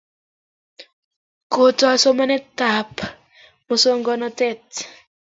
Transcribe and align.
kotoi 1.51 1.97
somanet 2.03 2.45
tab 2.59 2.91
musongnotet 3.67 4.65